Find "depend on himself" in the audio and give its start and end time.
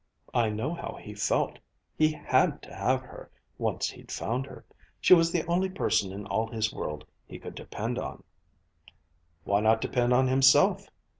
9.79-10.89